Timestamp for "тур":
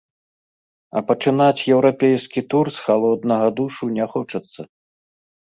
2.55-2.65